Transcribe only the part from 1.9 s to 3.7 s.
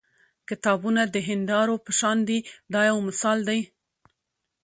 شان دي دا یو مثال دی.